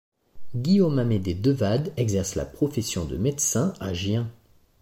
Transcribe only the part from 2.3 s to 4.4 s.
la profession de médecin à Gien.